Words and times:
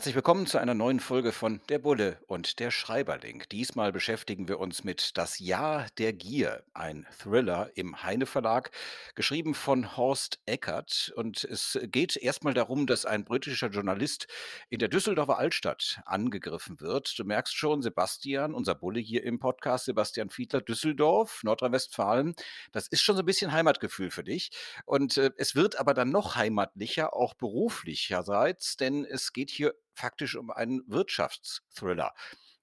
Herzlich 0.00 0.14
willkommen 0.14 0.46
zu 0.46 0.56
einer 0.56 0.72
neuen 0.72 0.98
Folge 0.98 1.30
von 1.30 1.60
Der 1.68 1.78
Bulle 1.78 2.16
und 2.26 2.58
der 2.58 2.70
Schreiberling. 2.70 3.44
Diesmal 3.52 3.92
beschäftigen 3.92 4.48
wir 4.48 4.58
uns 4.58 4.82
mit 4.82 5.18
Das 5.18 5.40
Jahr 5.40 5.88
der 5.98 6.14
Gier, 6.14 6.64
ein 6.72 7.06
Thriller 7.18 7.70
im 7.74 8.02
Heine 8.02 8.24
Verlag, 8.24 8.70
geschrieben 9.14 9.52
von 9.52 9.98
Horst 9.98 10.40
Eckert. 10.46 11.12
Und 11.16 11.44
es 11.44 11.78
geht 11.82 12.16
erstmal 12.16 12.54
darum, 12.54 12.86
dass 12.86 13.04
ein 13.04 13.26
britischer 13.26 13.68
Journalist 13.68 14.26
in 14.70 14.78
der 14.78 14.88
Düsseldorfer 14.88 15.36
Altstadt 15.36 16.00
angegriffen 16.06 16.80
wird. 16.80 17.18
Du 17.18 17.24
merkst 17.24 17.54
schon, 17.54 17.82
Sebastian, 17.82 18.54
unser 18.54 18.76
Bulle 18.76 19.00
hier 19.00 19.22
im 19.22 19.38
Podcast, 19.38 19.84
Sebastian 19.84 20.30
Fiedler, 20.30 20.62
Düsseldorf, 20.62 21.42
Nordrhein-Westfalen, 21.42 22.34
das 22.72 22.88
ist 22.88 23.02
schon 23.02 23.16
so 23.16 23.22
ein 23.22 23.26
bisschen 23.26 23.52
Heimatgefühl 23.52 24.10
für 24.10 24.24
dich. 24.24 24.50
Und 24.86 25.18
äh, 25.18 25.30
es 25.36 25.54
wird 25.54 25.78
aber 25.78 25.92
dann 25.92 26.08
noch 26.08 26.36
heimatlicher, 26.36 27.14
auch 27.14 27.34
beruflicherseits, 27.34 28.78
denn 28.78 29.04
es 29.04 29.34
geht 29.34 29.50
hier 29.50 29.74
faktisch 30.00 30.36
um 30.36 30.50
einen 30.50 30.82
Wirtschaftsthriller. 30.86 32.14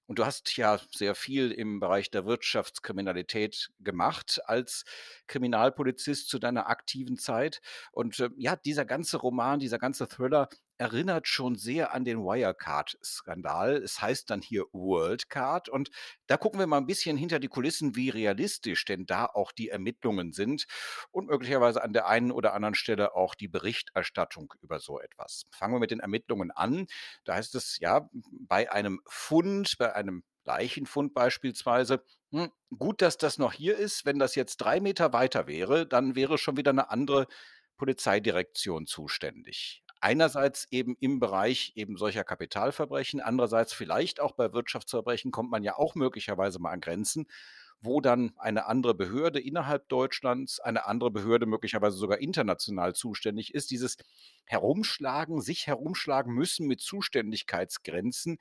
Und 0.07 0.19
du 0.19 0.25
hast 0.25 0.55
ja 0.55 0.79
sehr 0.91 1.15
viel 1.15 1.51
im 1.51 1.81
Bereich 1.81 2.09
der 2.09 2.25
Wirtschaftskriminalität 2.25 3.69
gemacht 3.79 4.39
als 4.45 4.85
Kriminalpolizist 5.27 6.29
zu 6.29 6.39
deiner 6.39 6.69
aktiven 6.69 7.17
Zeit. 7.17 7.61
Und 7.91 8.19
äh, 8.19 8.29
ja, 8.37 8.55
dieser 8.55 8.85
ganze 8.85 9.17
Roman, 9.17 9.59
dieser 9.59 9.79
ganze 9.79 10.07
Thriller 10.07 10.47
erinnert 10.77 11.27
schon 11.27 11.55
sehr 11.55 11.93
an 11.93 12.05
den 12.05 12.19
Wirecard-Skandal. 12.19 13.77
Es 13.77 14.01
heißt 14.01 14.29
dann 14.29 14.41
hier 14.41 14.65
Worldcard 14.71 15.69
und 15.69 15.89
da 16.27 16.37
gucken 16.37 16.59
wir 16.59 16.67
mal 16.67 16.77
ein 16.77 16.85
bisschen 16.85 17.17
hinter 17.17 17.39
die 17.39 17.47
Kulissen, 17.47 17.95
wie 17.95 18.09
realistisch 18.09 18.85
denn 18.85 19.05
da 19.05 19.25
auch 19.25 19.51
die 19.51 19.69
Ermittlungen 19.69 20.33
sind 20.33 20.65
und 21.11 21.27
möglicherweise 21.27 21.83
an 21.83 21.93
der 21.93 22.07
einen 22.07 22.31
oder 22.31 22.53
anderen 22.53 22.75
Stelle 22.75 23.15
auch 23.15 23.35
die 23.35 23.47
Berichterstattung 23.47 24.53
über 24.61 24.79
so 24.79 24.99
etwas. 24.99 25.45
Fangen 25.51 25.73
wir 25.73 25.79
mit 25.79 25.91
den 25.91 25.99
Ermittlungen 25.99 26.51
an. 26.51 26.87
Da 27.25 27.35
heißt 27.35 27.55
es 27.55 27.79
ja, 27.79 28.09
bei 28.13 28.71
einem 28.71 29.01
Fund, 29.07 29.75
bei 29.77 29.93
einem 29.93 30.23
Leichenfund 30.45 31.13
beispielsweise, 31.13 32.03
hm, 32.31 32.51
gut, 32.77 33.01
dass 33.01 33.17
das 33.17 33.37
noch 33.37 33.53
hier 33.53 33.77
ist. 33.77 34.05
Wenn 34.05 34.19
das 34.19 34.35
jetzt 34.35 34.57
drei 34.57 34.79
Meter 34.79 35.13
weiter 35.13 35.47
wäre, 35.47 35.85
dann 35.85 36.15
wäre 36.15 36.37
schon 36.37 36.57
wieder 36.57 36.71
eine 36.71 36.89
andere 36.89 37.27
Polizeidirektion 37.77 38.87
zuständig. 38.87 39.83
Einerseits 40.01 40.67
eben 40.71 40.95
im 40.99 41.19
Bereich 41.19 41.73
eben 41.75 41.97
solcher 41.97 42.23
Kapitalverbrechen, 42.23 43.21
andererseits 43.21 43.73
vielleicht 43.73 44.19
auch 44.19 44.33
bei 44.33 44.53
Wirtschaftsverbrechen 44.53 45.31
kommt 45.31 45.49
man 45.51 45.63
ja 45.63 45.77
auch 45.77 45.95
möglicherweise 45.95 46.59
mal 46.59 46.71
an 46.71 46.81
Grenzen, 46.81 47.27
wo 47.81 48.01
dann 48.01 48.33
eine 48.37 48.65
andere 48.67 48.95
Behörde 48.95 49.39
innerhalb 49.39 49.87
Deutschlands, 49.89 50.59
eine 50.59 50.85
andere 50.87 51.11
Behörde 51.11 51.45
möglicherweise 51.45 51.97
sogar 51.97 52.19
international 52.19 52.93
zuständig 52.95 53.53
ist. 53.53 53.71
Dieses 53.71 53.97
Herumschlagen, 54.45 55.41
sich 55.41 55.67
herumschlagen 55.67 56.33
müssen 56.33 56.67
mit 56.67 56.81
Zuständigkeitsgrenzen. 56.81 58.39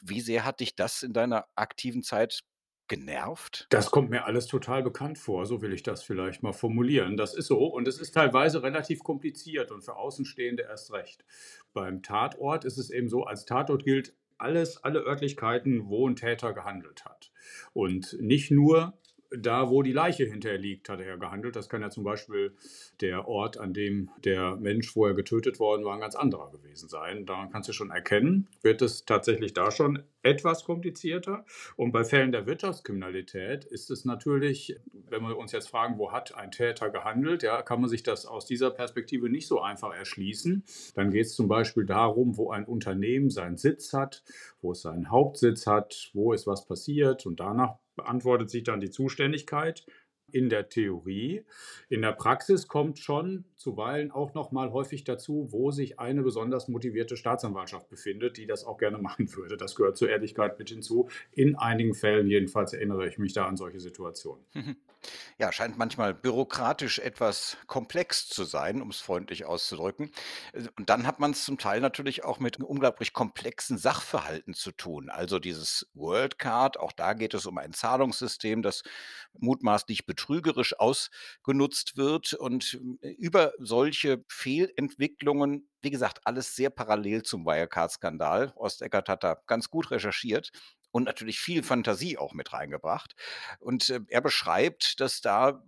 Wie 0.00 0.20
sehr 0.20 0.44
hat 0.44 0.60
dich 0.60 0.74
das 0.76 1.02
in 1.02 1.12
deiner 1.12 1.46
aktiven 1.54 2.02
Zeit 2.02 2.40
genervt? 2.88 3.66
Das 3.70 3.90
kommt 3.90 4.10
mir 4.10 4.24
alles 4.24 4.46
total 4.46 4.82
bekannt 4.82 5.18
vor, 5.18 5.46
so 5.46 5.62
will 5.62 5.72
ich 5.72 5.82
das 5.82 6.02
vielleicht 6.02 6.42
mal 6.42 6.52
formulieren. 6.52 7.16
Das 7.16 7.34
ist 7.34 7.46
so 7.46 7.66
und 7.66 7.86
es 7.86 7.98
ist 7.98 8.12
teilweise 8.12 8.62
relativ 8.62 9.02
kompliziert 9.04 9.70
und 9.70 9.82
für 9.82 9.96
Außenstehende 9.96 10.64
erst 10.64 10.92
recht. 10.92 11.24
Beim 11.72 12.02
Tatort 12.02 12.64
ist 12.64 12.78
es 12.78 12.90
eben 12.90 13.08
so, 13.08 13.24
als 13.24 13.44
Tatort 13.44 13.84
gilt 13.84 14.14
alles, 14.38 14.82
alle 14.82 15.00
Örtlichkeiten, 15.00 15.88
wo 15.88 16.08
ein 16.08 16.16
Täter 16.16 16.52
gehandelt 16.52 17.04
hat. 17.04 17.32
Und 17.72 18.16
nicht 18.20 18.50
nur 18.50 18.94
da, 19.30 19.70
wo 19.70 19.82
die 19.82 19.92
Leiche 19.92 20.24
hinterher 20.24 20.58
liegt, 20.58 20.88
hat 20.88 21.00
er 21.00 21.18
gehandelt. 21.18 21.56
Das 21.56 21.68
kann 21.68 21.82
ja 21.82 21.90
zum 21.90 22.04
Beispiel 22.04 22.54
der 23.00 23.28
Ort, 23.28 23.58
an 23.58 23.74
dem 23.74 24.10
der 24.24 24.56
Mensch 24.56 24.90
vorher 24.90 25.14
getötet 25.14 25.58
worden 25.58 25.84
war, 25.84 25.94
ein 25.94 26.00
ganz 26.00 26.14
anderer 26.14 26.50
gewesen 26.50 26.88
sein. 26.88 27.26
Daran 27.26 27.50
kannst 27.50 27.68
du 27.68 27.72
schon 27.72 27.90
erkennen, 27.90 28.48
wird 28.62 28.82
es 28.82 29.04
tatsächlich 29.04 29.52
da 29.52 29.70
schon 29.70 30.02
etwas 30.22 30.64
komplizierter. 30.64 31.44
Und 31.76 31.92
bei 31.92 32.04
Fällen 32.04 32.32
der 32.32 32.46
Wirtschaftskriminalität 32.46 33.64
ist 33.64 33.90
es 33.90 34.04
natürlich, 34.04 34.76
wenn 35.08 35.22
wir 35.22 35.36
uns 35.36 35.52
jetzt 35.52 35.68
fragen, 35.68 35.98
wo 35.98 36.12
hat 36.12 36.34
ein 36.34 36.50
Täter 36.50 36.90
gehandelt, 36.90 37.42
ja, 37.42 37.62
kann 37.62 37.80
man 37.80 37.90
sich 37.90 38.02
das 38.02 38.26
aus 38.26 38.46
dieser 38.46 38.70
Perspektive 38.70 39.28
nicht 39.28 39.46
so 39.46 39.60
einfach 39.60 39.94
erschließen. 39.94 40.64
Dann 40.94 41.10
geht 41.10 41.26
es 41.26 41.34
zum 41.34 41.48
Beispiel 41.48 41.84
darum, 41.84 42.36
wo 42.36 42.50
ein 42.50 42.64
Unternehmen 42.64 43.30
seinen 43.30 43.56
Sitz 43.56 43.92
hat, 43.92 44.22
wo 44.60 44.72
es 44.72 44.82
seinen 44.82 45.10
Hauptsitz 45.10 45.66
hat, 45.66 46.10
wo 46.14 46.32
ist 46.32 46.46
was 46.46 46.66
passiert 46.66 47.26
und 47.26 47.40
danach 47.40 47.76
beantwortet 47.98 48.48
sich 48.48 48.64
dann 48.64 48.80
die 48.80 48.90
Zuständigkeit 48.90 49.84
in 50.32 50.48
der 50.48 50.68
Theorie. 50.68 51.44
In 51.88 52.02
der 52.02 52.12
Praxis 52.12 52.68
kommt 52.68 52.98
schon 52.98 53.44
zuweilen 53.56 54.10
auch 54.10 54.34
noch 54.34 54.52
mal 54.52 54.72
häufig 54.72 55.04
dazu, 55.04 55.48
wo 55.50 55.70
sich 55.70 55.98
eine 55.98 56.22
besonders 56.22 56.68
motivierte 56.68 57.16
Staatsanwaltschaft 57.16 57.88
befindet, 57.88 58.36
die 58.36 58.46
das 58.46 58.64
auch 58.64 58.78
gerne 58.78 58.98
machen 59.08 59.34
würde. 59.34 59.56
Das 59.56 59.74
gehört 59.74 59.96
zur 59.96 60.10
Ehrlichkeit 60.10 60.58
mit 60.58 60.68
hinzu. 60.68 61.08
In 61.32 61.56
einigen 61.56 61.94
Fällen 61.94 62.28
jedenfalls 62.28 62.72
erinnere 62.72 63.08
ich 63.08 63.18
mich 63.18 63.32
da 63.32 63.46
an 63.46 63.56
solche 63.56 63.80
Situationen. 63.80 64.44
Ja, 65.38 65.52
scheint 65.52 65.78
manchmal 65.78 66.12
bürokratisch 66.12 66.98
etwas 66.98 67.56
komplex 67.66 68.28
zu 68.28 68.44
sein, 68.44 68.82
um 68.82 68.90
es 68.90 69.00
freundlich 69.00 69.44
auszudrücken. 69.44 70.10
Und 70.76 70.90
dann 70.90 71.06
hat 71.06 71.20
man 71.20 71.30
es 71.30 71.44
zum 71.44 71.58
Teil 71.58 71.80
natürlich 71.80 72.24
auch 72.24 72.40
mit 72.40 72.58
unglaublich 72.58 73.12
komplexen 73.12 73.78
Sachverhalten 73.78 74.54
zu 74.54 74.72
tun. 74.72 75.08
Also 75.10 75.38
dieses 75.38 75.88
Worldcard, 75.94 76.80
auch 76.80 76.92
da 76.92 77.12
geht 77.12 77.34
es 77.34 77.46
um 77.46 77.58
ein 77.58 77.72
Zahlungssystem, 77.72 78.62
das 78.62 78.82
mutmaßlich 79.38 80.06
betrügerisch 80.18 80.78
ausgenutzt 80.78 81.96
wird. 81.96 82.34
Und 82.34 82.80
äh, 83.00 83.10
über 83.10 83.52
solche 83.58 84.24
Fehlentwicklungen, 84.28 85.68
wie 85.80 85.90
gesagt, 85.90 86.20
alles 86.24 86.56
sehr 86.56 86.70
parallel 86.70 87.22
zum 87.22 87.46
Wirecard-Skandal. 87.46 88.52
Osteckert 88.56 89.08
hat 89.08 89.22
da 89.22 89.38
ganz 89.46 89.70
gut 89.70 89.90
recherchiert 89.90 90.50
und 90.90 91.04
natürlich 91.04 91.38
viel 91.38 91.62
Fantasie 91.62 92.18
auch 92.18 92.32
mit 92.32 92.52
reingebracht. 92.52 93.14
Und 93.60 93.90
äh, 93.90 94.00
er 94.08 94.20
beschreibt, 94.20 95.00
dass 95.00 95.20
da 95.20 95.62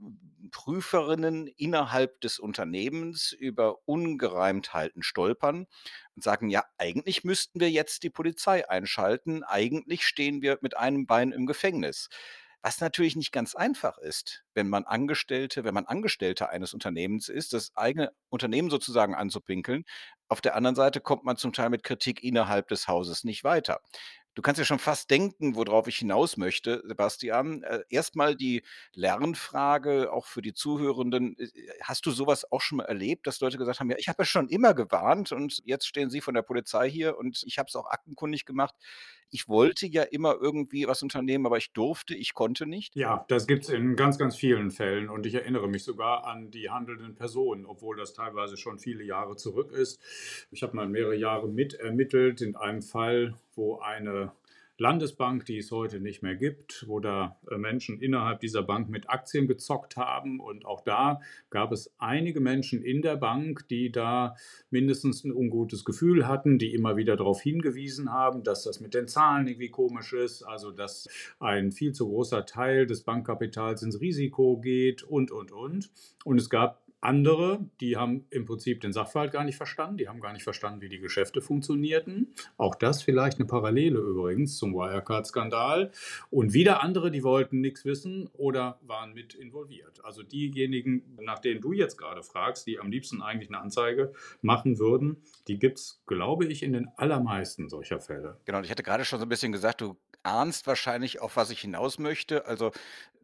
Prüferinnen 0.51 1.47
innerhalb 1.47 2.21
des 2.23 2.41
Unternehmens 2.41 3.31
über 3.33 3.77
Ungereimtheiten 3.87 5.05
stolpern 5.05 5.67
und 6.17 6.25
sagen, 6.25 6.51
ja, 6.51 6.65
eigentlich 6.79 7.23
müssten 7.23 7.61
wir 7.61 7.71
jetzt 7.71 8.03
die 8.03 8.11
Polizei 8.11 8.69
einschalten, 8.69 9.45
eigentlich 9.45 10.05
stehen 10.05 10.43
wir 10.43 10.59
mit 10.61 10.77
einem 10.77 11.07
Bein 11.07 11.31
im 11.31 11.47
Gefängnis. 11.47 12.09
Was 12.63 12.81
natürlich 12.81 13.17
nicht 13.17 13.33
ganz 13.33 13.55
einfach 13.55 13.97
ist, 13.97 14.45
wenn 14.55 14.69
man 14.69 14.85
Angestellte, 14.85 15.65
wenn 15.65 15.73
man 15.73 15.87
Angestellter 15.87 16.51
eines 16.51 16.75
Unternehmens 16.75 17.29
ist, 17.31 17.55
das 17.55 17.75
eigene 17.75 18.13
Unternehmen 18.29 18.69
sozusagen 18.69 19.15
anzupinkeln. 19.15 19.85
Auf 20.29 20.43
der 20.43 20.57
anderen 20.57 20.77
Seite 20.77 21.01
kommt 21.01 21.25
man 21.25 21.39
zum 21.39 21.55
Teil 21.55 21.71
mit 21.71 21.83
Kritik 21.85 22.23
innerhalb 22.23 22.69
des 22.69 22.87
Hauses 22.87 23.25
nicht 23.25 23.45
weiter. 23.45 23.81
Du 24.35 24.43
kannst 24.43 24.59
ja 24.61 24.65
schon 24.65 24.79
fast 24.79 25.11
denken, 25.11 25.57
worauf 25.57 25.89
ich 25.89 25.97
hinaus 25.97 26.37
möchte, 26.37 26.83
Sebastian. 26.87 27.63
Äh, 27.65 27.81
erstmal 27.89 28.37
die 28.37 28.63
Lernfrage, 28.95 30.13
auch 30.13 30.27
für 30.27 30.41
die 30.41 30.55
Zuhörenden. 30.55 31.37
Äh, 31.39 31.49
hast 31.83 32.07
du 32.07 32.11
sowas 32.13 32.51
auch 32.53 32.61
schon 32.61 32.79
mal 32.79 32.85
erlebt, 32.85 33.27
dass 33.27 33.41
Leute 33.41 33.59
gesagt 33.59 33.81
haben, 33.81 33.91
ja, 33.91 33.97
ich 33.99 34.09
habe 34.09 34.23
ja 34.23 34.27
schon 34.27 34.49
immer 34.49 34.73
gewarnt 34.75 35.33
und 35.33 35.61
jetzt 35.65 35.87
stehen 35.87 36.11
Sie 36.11 36.21
von 36.21 36.35
der 36.35 36.43
Polizei 36.43 36.89
hier 36.89 37.19
und 37.19 37.43
ich 37.45 37.59
habe 37.59 37.67
es 37.69 37.75
auch 37.77 37.87
aktenkundig 37.91 38.45
gemacht. 38.47 38.75
Ich 39.31 39.49
wollte 39.49 39.87
ja 39.87 40.03
immer 40.03 40.37
irgendwie 40.41 40.87
was 40.87 41.03
unternehmen, 41.03 41.47
aber 41.47 41.57
ich 41.57 41.73
durfte, 41.73 42.15
ich 42.15 42.35
konnte 42.35 42.67
nicht. 42.67 42.97
Ja, 42.97 43.25
das 43.29 43.47
gibt 43.47 43.65
es 43.65 43.71
in 43.71 43.97
ganz, 43.97 44.19
ganz 44.19 44.37
vielen 44.37 44.71
Fällen 44.71 45.09
und 45.09 45.27
ich 45.27 45.35
erinnere 45.35 45.69
mich 45.69 45.85
sogar 45.85 46.27
an 46.27 46.51
die 46.51 46.71
handelnden 46.71 47.15
Personen, 47.15 47.67
obwohl 47.67 47.97
das 47.97 48.13
teilweise 48.13 48.57
schon 48.57 48.79
viele 48.79 49.05
Jahre 49.05 49.37
zurück 49.37 49.73
ist. 49.73 50.01
Ich 50.51 50.63
habe 50.63 50.77
mal 50.77 50.89
mehrere 50.89 51.17
Jahre 51.17 51.49
mitermittelt 51.49 52.41
in 52.41 52.57
einem 52.57 52.83
Fall, 52.83 53.35
wo 53.55 53.79
eine 53.79 54.33
Landesbank, 54.81 55.45
die 55.45 55.59
es 55.59 55.71
heute 55.73 56.01
nicht 56.01 56.23
mehr 56.23 56.37
gibt, 56.37 56.87
wo 56.89 57.01
da 57.01 57.37
äh, 57.51 57.59
Menschen 57.59 58.01
innerhalb 58.01 58.41
dieser 58.41 58.63
Bank 58.63 58.89
mit 58.89 59.11
Aktien 59.11 59.47
gezockt 59.47 59.99
haben. 59.99 60.41
Und 60.41 60.65
auch 60.65 60.81
da 60.81 61.21
gab 61.51 61.71
es 61.71 61.93
einige 61.99 62.41
Menschen 62.41 62.83
in 62.83 63.03
der 63.03 63.17
Bank, 63.17 63.69
die 63.69 63.93
da 63.93 64.37
mindestens 64.71 65.23
ein 65.23 65.33
ungutes 65.33 65.85
Gefühl 65.85 66.27
hatten, 66.27 66.59
die 66.59 66.73
immer 66.73 66.97
wieder 66.97 67.17
darauf 67.19 67.43
hingewiesen 67.43 68.11
haben, 68.11 68.43
dass 68.43 68.65
das 68.65 68.81
mit 68.81 68.95
den 68.95 69.07
Zahlen 69.07 69.47
irgendwie 69.47 69.69
komisch 69.69 70.15
ist, 70.15 70.45
also 70.45 70.71
dass 70.71 71.09
ein 71.41 71.73
viel 71.73 71.93
zu 71.93 72.09
großer 72.09 72.47
Teil 72.47 72.87
des 72.87 73.03
Bankkapitals 73.03 73.83
ins 73.83 74.01
Risiko 74.01 74.57
geht 74.57 75.03
und, 75.03 75.31
und, 75.31 75.53
und. 75.53 75.91
Und 76.25 76.39
es 76.39 76.49
gab 76.49 76.90
andere, 77.01 77.65
die 77.81 77.97
haben 77.97 78.27
im 78.31 78.45
Prinzip 78.45 78.81
den 78.81 78.93
Sachverhalt 78.93 79.33
gar 79.33 79.45
nicht 79.45 79.57
verstanden, 79.57 79.97
die 79.97 80.09
haben 80.09 80.21
gar 80.21 80.33
nicht 80.33 80.43
verstanden, 80.43 80.81
wie 80.81 80.89
die 80.89 80.99
Geschäfte 80.99 81.41
funktionierten. 81.41 82.35
Auch 82.57 82.75
das 82.75 83.03
vielleicht 83.03 83.39
eine 83.39 83.47
Parallele 83.47 83.99
übrigens 83.99 84.57
zum 84.59 84.75
Wirecard-Skandal. 84.75 85.93
Und 86.31 86.53
wieder 86.53 86.83
andere, 86.83 87.11
die 87.11 87.23
wollten 87.23 87.61
nichts 87.61 87.85
wissen 87.85 88.29
oder 88.35 88.79
waren 88.83 89.15
mit 89.15 89.35
involviert. 89.35 90.05
Also 90.05 90.23
diejenigen, 90.23 91.03
nach 91.21 91.39
denen 91.39 91.61
du 91.61 91.73
jetzt 91.73 91.97
gerade 91.97 92.23
fragst, 92.23 92.67
die 92.67 92.79
am 92.79 92.91
liebsten 92.91 93.23
eigentlich 93.23 93.49
eine 93.49 93.61
Anzeige 93.61 94.13
machen 94.43 94.79
würden, 94.79 95.23
die 95.49 95.59
gibt 95.59 95.79
es, 95.79 96.03
glaube 96.07 96.47
ich, 96.47 96.63
in 96.63 96.73
den 96.73 96.89
allermeisten 96.97 97.69
solcher 97.69 98.01
Fälle. 98.01 98.39
Genau, 98.45 98.61
ich 98.61 98.71
hatte 98.71 98.83
gerade 98.83 99.05
schon 99.05 99.19
so 99.19 99.27
ein 99.27 99.29
bisschen 99.29 99.53
gesagt, 99.53 99.81
du 99.81 99.97
ahnst 100.23 100.67
wahrscheinlich, 100.67 101.21
auf 101.21 101.37
was 101.37 101.51
ich 101.51 101.61
hinaus 101.61 101.99
möchte. 101.99 102.47
Also 102.47 102.73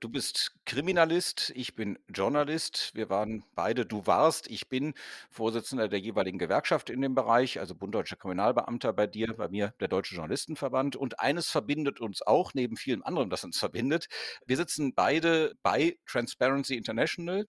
du 0.00 0.08
bist 0.08 0.52
Kriminalist, 0.66 1.52
ich 1.54 1.74
bin 1.74 1.98
Journalist. 2.08 2.92
Wir 2.94 3.08
waren 3.10 3.44
beide, 3.54 3.86
du 3.86 4.06
warst, 4.06 4.50
ich 4.50 4.68
bin 4.68 4.94
Vorsitzender 5.30 5.88
der 5.88 6.00
jeweiligen 6.00 6.38
Gewerkschaft 6.38 6.90
in 6.90 7.00
dem 7.00 7.14
Bereich, 7.14 7.58
also 7.60 7.74
Bund 7.74 7.94
Deutscher 7.94 8.16
Kriminalbeamter 8.16 8.92
bei 8.92 9.06
dir, 9.06 9.34
bei 9.34 9.48
mir 9.48 9.74
der 9.80 9.88
Deutsche 9.88 10.14
Journalistenverband. 10.14 10.96
Und 10.96 11.20
eines 11.20 11.48
verbindet 11.48 12.00
uns 12.00 12.22
auch, 12.22 12.54
neben 12.54 12.76
vielem 12.76 13.02
anderen, 13.04 13.30
das 13.30 13.44
uns 13.44 13.58
verbindet. 13.58 14.06
Wir 14.46 14.56
sitzen 14.56 14.94
beide 14.94 15.54
bei 15.62 15.98
Transparency 16.06 16.76
International, 16.76 17.46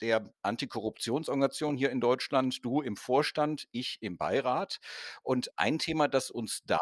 der 0.00 0.32
Antikorruptionsorganisation 0.42 1.76
hier 1.76 1.90
in 1.90 2.00
Deutschland, 2.00 2.64
du 2.64 2.82
im 2.82 2.96
Vorstand, 2.96 3.66
ich 3.72 3.98
im 4.00 4.18
Beirat. 4.18 4.78
Und 5.22 5.50
ein 5.56 5.78
Thema, 5.78 6.08
das 6.08 6.30
uns 6.30 6.62
da 6.66 6.80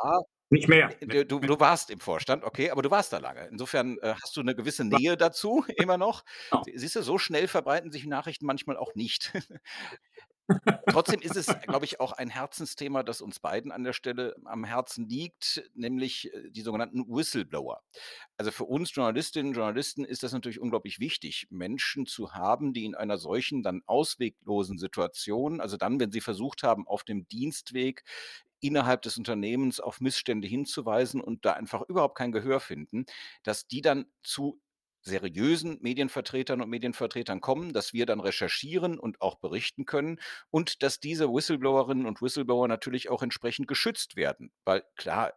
nicht 0.50 0.68
mehr. 0.68 0.88
Du, 1.00 1.24
du, 1.24 1.60
warst 1.60 1.90
im 1.90 2.00
Vorstand, 2.00 2.44
okay, 2.44 2.70
aber 2.70 2.82
du 2.82 2.90
warst 2.90 3.12
da 3.12 3.18
lange. 3.18 3.46
Insofern 3.46 3.98
äh, 3.98 4.14
hast 4.20 4.36
du 4.36 4.40
eine 4.40 4.54
gewisse 4.54 4.84
Nähe 4.84 5.16
dazu 5.16 5.64
immer 5.76 5.96
noch. 5.96 6.24
Oh. 6.50 6.62
Siehst 6.74 6.96
du, 6.96 7.02
so 7.02 7.18
schnell 7.18 7.48
verbreiten 7.48 7.92
sich 7.92 8.04
Nachrichten 8.06 8.46
manchmal 8.46 8.76
auch 8.76 8.94
nicht. 8.94 9.32
Trotzdem 10.88 11.20
ist 11.20 11.36
es, 11.36 11.46
glaube 11.62 11.84
ich, 11.84 12.00
auch 12.00 12.12
ein 12.12 12.28
Herzensthema, 12.28 13.04
das 13.04 13.20
uns 13.20 13.38
beiden 13.38 13.70
an 13.70 13.84
der 13.84 13.92
Stelle 13.92 14.34
am 14.44 14.64
Herzen 14.64 15.08
liegt, 15.08 15.62
nämlich 15.74 16.32
äh, 16.34 16.50
die 16.50 16.62
sogenannten 16.62 17.06
Whistleblower. 17.06 17.82
Also 18.36 18.50
für 18.50 18.64
uns 18.64 18.92
Journalistinnen 18.94 19.50
und 19.50 19.56
Journalisten 19.56 20.04
ist 20.04 20.22
das 20.24 20.32
natürlich 20.32 20.60
unglaublich 20.60 20.98
wichtig, 20.98 21.46
Menschen 21.50 22.06
zu 22.06 22.32
haben, 22.32 22.72
die 22.72 22.84
in 22.84 22.94
einer 22.94 23.18
solchen 23.18 23.62
dann 23.62 23.82
ausweglosen 23.86 24.78
Situation, 24.78 25.60
also 25.60 25.76
dann, 25.76 26.00
wenn 26.00 26.10
sie 26.10 26.20
versucht 26.20 26.62
haben, 26.64 26.86
auf 26.88 27.04
dem 27.04 27.28
Dienstweg 27.28 28.02
innerhalb 28.60 29.02
des 29.02 29.18
Unternehmens 29.18 29.80
auf 29.80 30.00
Missstände 30.00 30.48
hinzuweisen 30.48 31.20
und 31.20 31.44
da 31.44 31.52
einfach 31.52 31.82
überhaupt 31.88 32.16
kein 32.16 32.32
Gehör 32.32 32.60
finden, 32.60 33.06
dass 33.42 33.66
die 33.66 33.82
dann 33.82 34.06
zu 34.22 34.60
seriösen 35.02 35.78
Medienvertretern 35.80 36.60
und 36.60 36.68
Medienvertretern 36.68 37.40
kommen, 37.40 37.72
dass 37.72 37.92
wir 37.92 38.04
dann 38.06 38.20
recherchieren 38.20 38.98
und 38.98 39.20
auch 39.22 39.36
berichten 39.36 39.86
können 39.86 40.20
und 40.50 40.82
dass 40.82 41.00
diese 41.00 41.32
Whistleblowerinnen 41.32 42.06
und 42.06 42.20
Whistleblower 42.20 42.68
natürlich 42.68 43.08
auch 43.08 43.22
entsprechend 43.22 43.66
geschützt 43.66 44.16
werden. 44.16 44.52
Weil 44.64 44.84
klar, 44.96 45.32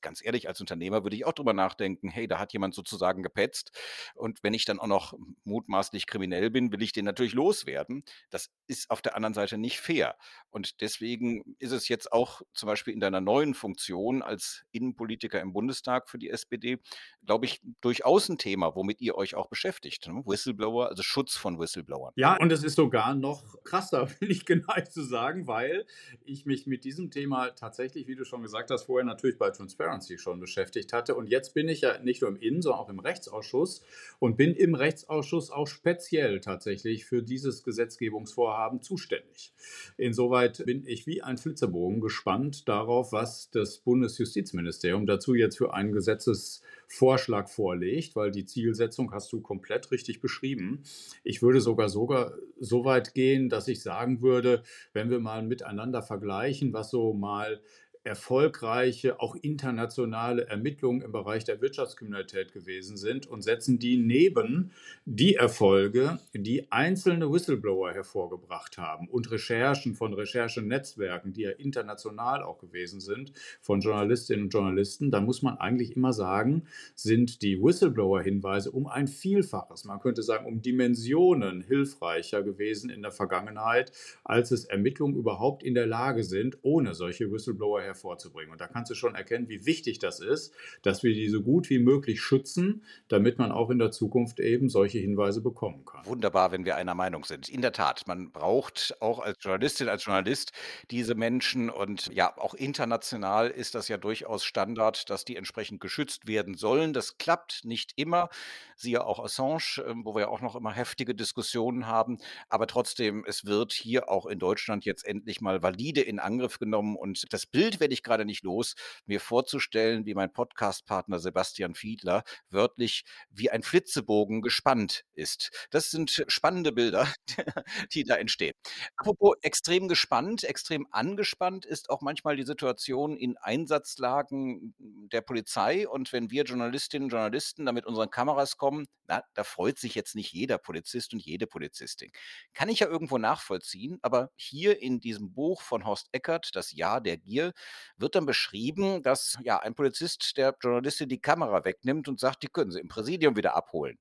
ganz 0.00 0.24
ehrlich, 0.24 0.48
als 0.48 0.60
Unternehmer 0.60 1.02
würde 1.02 1.16
ich 1.16 1.24
auch 1.24 1.32
drüber 1.32 1.52
nachdenken, 1.52 2.08
hey, 2.08 2.28
da 2.28 2.38
hat 2.38 2.52
jemand 2.52 2.74
sozusagen 2.74 3.22
gepetzt. 3.22 3.72
Und 4.14 4.42
wenn 4.42 4.54
ich 4.54 4.64
dann 4.64 4.78
auch 4.78 4.86
noch 4.86 5.14
mutmaßlich 5.44 6.06
kriminell 6.06 6.50
bin, 6.50 6.72
will 6.72 6.82
ich 6.82 6.92
den 6.92 7.04
natürlich 7.04 7.34
loswerden. 7.34 8.04
Das 8.30 8.50
ist 8.66 8.90
auf 8.90 9.02
der 9.02 9.16
anderen 9.16 9.34
Seite 9.34 9.58
nicht 9.58 9.80
fair. 9.80 10.16
Und 10.50 10.80
deswegen 10.80 11.56
ist 11.58 11.72
es 11.72 11.88
jetzt 11.88 12.12
auch 12.12 12.42
zum 12.54 12.68
Beispiel 12.68 12.94
in 12.94 13.00
deiner 13.00 13.20
neuen 13.20 13.54
Funktion 13.54 14.22
als 14.22 14.64
Innenpolitiker 14.70 15.40
im 15.40 15.52
Bundestag 15.52 16.08
für 16.08 16.18
die 16.18 16.30
SPD, 16.30 16.78
glaube 17.24 17.46
ich, 17.46 17.60
durchaus 17.80 18.28
ein 18.28 18.38
Thema, 18.38 18.74
womit 18.76 19.00
ihr 19.00 19.16
euch 19.16 19.34
auch 19.34 19.48
beschäftigt. 19.48 20.06
Ne? 20.06 20.22
Whistleblower, 20.24 20.88
also 20.88 21.02
Schutz 21.02 21.36
von 21.36 21.58
Whistleblowern. 21.58 22.12
Ja, 22.16 22.36
und 22.36 22.52
es 22.52 22.62
ist 22.62 22.76
sogar 22.76 23.14
noch 23.14 23.62
krasser, 23.64 24.08
will 24.20 24.30
ich 24.30 24.44
geneigt 24.44 24.92
zu 24.92 25.02
sagen, 25.02 25.46
weil 25.46 25.86
ich 26.24 26.46
mich 26.46 26.66
mit 26.66 26.84
diesem 26.84 27.10
Thema 27.10 27.50
tatsächlich, 27.50 28.06
wie 28.06 28.14
du 28.14 28.24
schon 28.24 28.42
gesagt 28.42 28.70
hast, 28.70 28.84
vorher 28.84 29.04
natürlich 29.04 29.38
bei 29.38 29.50
Transparency 29.50 29.79
Transparency 29.80 30.18
schon 30.18 30.40
beschäftigt 30.40 30.92
hatte. 30.92 31.14
Und 31.14 31.28
jetzt 31.28 31.54
bin 31.54 31.68
ich 31.68 31.80
ja 31.80 31.98
nicht 31.98 32.20
nur 32.20 32.30
im 32.30 32.36
Innen, 32.36 32.62
sondern 32.62 32.80
auch 32.80 32.88
im 32.88 32.98
Rechtsausschuss 32.98 33.82
und 34.18 34.36
bin 34.36 34.54
im 34.54 34.74
Rechtsausschuss 34.74 35.50
auch 35.50 35.66
speziell 35.66 36.40
tatsächlich 36.40 37.06
für 37.06 37.22
dieses 37.22 37.62
Gesetzgebungsvorhaben 37.62 38.82
zuständig. 38.82 39.52
Insoweit 39.96 40.64
bin 40.66 40.86
ich 40.86 41.06
wie 41.06 41.22
ein 41.22 41.38
Flitzebogen 41.38 42.00
gespannt 42.00 42.68
darauf, 42.68 43.12
was 43.12 43.50
das 43.50 43.78
Bundesjustizministerium 43.78 45.06
dazu 45.06 45.34
jetzt 45.34 45.56
für 45.56 45.72
einen 45.72 45.92
Gesetzesvorschlag 45.92 47.48
vorlegt, 47.48 48.16
weil 48.16 48.30
die 48.30 48.44
Zielsetzung 48.44 49.12
hast 49.12 49.32
du 49.32 49.40
komplett 49.40 49.90
richtig 49.90 50.20
beschrieben. 50.20 50.82
Ich 51.24 51.42
würde 51.42 51.60
sogar 51.60 51.88
sogar 51.88 52.34
so 52.58 52.84
weit 52.84 53.14
gehen, 53.14 53.48
dass 53.48 53.68
ich 53.68 53.82
sagen 53.82 54.20
würde, 54.20 54.62
wenn 54.92 55.10
wir 55.10 55.20
mal 55.20 55.42
miteinander 55.42 56.02
vergleichen, 56.02 56.72
was 56.72 56.90
so 56.90 57.14
mal 57.14 57.60
erfolgreiche, 58.02 59.20
auch 59.20 59.36
internationale 59.36 60.46
Ermittlungen 60.46 61.02
im 61.02 61.12
Bereich 61.12 61.44
der 61.44 61.60
Wirtschaftskriminalität 61.60 62.52
gewesen 62.52 62.96
sind 62.96 63.26
und 63.26 63.42
setzen 63.42 63.78
die 63.78 63.98
neben 63.98 64.72
die 65.04 65.34
Erfolge, 65.34 66.18
die 66.32 66.72
einzelne 66.72 67.30
Whistleblower 67.30 67.92
hervorgebracht 67.92 68.78
haben 68.78 69.06
und 69.08 69.30
Recherchen 69.30 69.94
von 69.94 70.14
Recherchenetzwerken, 70.14 71.34
die 71.34 71.42
ja 71.42 71.50
international 71.50 72.42
auch 72.42 72.58
gewesen 72.58 73.00
sind, 73.00 73.32
von 73.60 73.80
Journalistinnen 73.80 74.44
und 74.44 74.54
Journalisten, 74.54 75.10
dann 75.10 75.26
muss 75.26 75.42
man 75.42 75.58
eigentlich 75.58 75.94
immer 75.94 76.14
sagen, 76.14 76.62
sind 76.94 77.42
die 77.42 77.60
Whistleblower-Hinweise 77.60 78.70
um 78.70 78.86
ein 78.86 79.08
Vielfaches, 79.08 79.84
man 79.84 80.00
könnte 80.00 80.22
sagen 80.22 80.46
um 80.46 80.62
Dimensionen 80.62 81.60
hilfreicher 81.60 82.42
gewesen 82.42 82.88
in 82.88 83.02
der 83.02 83.12
Vergangenheit, 83.12 83.92
als 84.24 84.52
es 84.52 84.64
Ermittlungen 84.64 85.16
überhaupt 85.16 85.62
in 85.62 85.74
der 85.74 85.86
Lage 85.86 86.24
sind, 86.24 86.56
ohne 86.62 86.94
solche 86.94 87.30
Whistleblower 87.30 87.89
hervorzubringen. 87.90 88.52
Und 88.52 88.60
da 88.60 88.66
kannst 88.66 88.90
du 88.90 88.94
schon 88.94 89.14
erkennen, 89.14 89.48
wie 89.48 89.66
wichtig 89.66 89.98
das 89.98 90.20
ist, 90.20 90.52
dass 90.82 91.02
wir 91.02 91.12
die 91.14 91.28
so 91.28 91.42
gut 91.42 91.70
wie 91.70 91.78
möglich 91.78 92.20
schützen, 92.20 92.84
damit 93.08 93.38
man 93.38 93.52
auch 93.52 93.70
in 93.70 93.78
der 93.78 93.90
Zukunft 93.90 94.40
eben 94.40 94.68
solche 94.68 94.98
Hinweise 94.98 95.40
bekommen 95.40 95.84
kann. 95.84 96.04
Wunderbar, 96.06 96.52
wenn 96.52 96.64
wir 96.64 96.76
einer 96.76 96.94
Meinung 96.94 97.24
sind. 97.24 97.48
In 97.48 97.62
der 97.62 97.72
Tat, 97.72 98.06
man 98.06 98.32
braucht 98.32 98.96
auch 99.00 99.18
als 99.18 99.38
Journalistin, 99.40 99.88
als 99.88 100.04
Journalist 100.04 100.52
diese 100.90 101.14
Menschen 101.14 101.70
und 101.70 102.12
ja, 102.14 102.36
auch 102.38 102.54
international 102.54 103.48
ist 103.48 103.74
das 103.74 103.88
ja 103.88 103.96
durchaus 103.96 104.44
Standard, 104.44 105.10
dass 105.10 105.24
die 105.24 105.36
entsprechend 105.36 105.80
geschützt 105.80 106.26
werden 106.26 106.54
sollen. 106.54 106.92
Das 106.92 107.18
klappt 107.18 107.64
nicht 107.64 107.92
immer. 107.96 108.28
Siehe 108.76 109.04
auch 109.04 109.22
Assange, 109.22 109.82
ähm, 109.86 110.04
wo 110.04 110.14
wir 110.14 110.22
ja 110.22 110.28
auch 110.28 110.40
noch 110.40 110.56
immer 110.56 110.72
heftige 110.72 111.14
Diskussionen 111.14 111.86
haben. 111.86 112.18
Aber 112.48 112.66
trotzdem, 112.66 113.24
es 113.26 113.44
wird 113.44 113.72
hier 113.72 114.08
auch 114.08 114.26
in 114.26 114.38
Deutschland 114.38 114.84
jetzt 114.84 115.04
endlich 115.04 115.40
mal 115.40 115.62
valide 115.62 116.00
in 116.00 116.18
Angriff 116.18 116.58
genommen 116.58 116.96
und 116.96 117.32
das 117.32 117.46
Bild 117.46 117.79
werde 117.80 117.94
ich 117.94 118.02
gerade 118.02 118.24
nicht 118.24 118.44
los, 118.44 118.74
mir 119.06 119.20
vorzustellen, 119.20 120.06
wie 120.06 120.14
mein 120.14 120.32
Podcastpartner 120.32 121.18
Sebastian 121.18 121.74
Fiedler 121.74 122.22
wörtlich 122.50 123.04
wie 123.30 123.50
ein 123.50 123.62
Flitzebogen 123.62 124.42
gespannt 124.42 125.04
ist. 125.14 125.68
Das 125.70 125.90
sind 125.90 126.24
spannende 126.28 126.72
Bilder, 126.72 127.12
die 127.92 128.04
da 128.04 128.16
entstehen. 128.16 128.54
Apropos 128.96 129.36
extrem 129.42 129.88
gespannt, 129.88 130.44
extrem 130.44 130.86
angespannt 130.90 131.64
ist 131.64 131.90
auch 131.90 132.00
manchmal 132.00 132.36
die 132.36 132.44
Situation 132.44 133.16
in 133.16 133.36
Einsatzlagen 133.38 134.74
der 134.78 135.20
Polizei. 135.20 135.88
Und 135.88 136.12
wenn 136.12 136.30
wir 136.30 136.44
Journalistinnen 136.44 137.04
und 137.04 137.10
Journalisten 137.10 137.66
da 137.66 137.72
mit 137.72 137.86
unseren 137.86 138.10
Kameras 138.10 138.56
kommen, 138.56 138.86
na, 139.06 139.22
da 139.34 139.44
freut 139.44 139.78
sich 139.78 139.94
jetzt 139.94 140.14
nicht 140.14 140.32
jeder 140.32 140.58
Polizist 140.58 141.12
und 141.12 141.20
jede 141.24 141.46
Polizistin. 141.46 142.10
Kann 142.54 142.68
ich 142.68 142.80
ja 142.80 142.86
irgendwo 142.86 143.18
nachvollziehen, 143.18 143.98
aber 144.02 144.30
hier 144.36 144.80
in 144.80 145.00
diesem 145.00 145.32
Buch 145.32 145.62
von 145.62 145.84
Horst 145.84 146.08
Eckert, 146.12 146.50
Das 146.54 146.72
Jahr 146.72 147.00
der 147.00 147.16
Gier, 147.16 147.52
wird 147.96 148.14
dann 148.14 148.26
beschrieben, 148.26 149.02
dass 149.02 149.38
ja 149.42 149.58
ein 149.58 149.74
Polizist 149.74 150.36
der 150.36 150.56
Journalistin 150.60 151.08
die 151.08 151.20
Kamera 151.20 151.64
wegnimmt 151.64 152.08
und 152.08 152.20
sagt, 152.20 152.42
die 152.42 152.48
können 152.48 152.70
Sie 152.70 152.80
im 152.80 152.88
Präsidium 152.88 153.36
wieder 153.36 153.56
abholen 153.56 153.98